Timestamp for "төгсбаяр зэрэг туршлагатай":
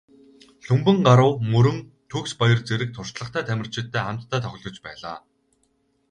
2.11-3.43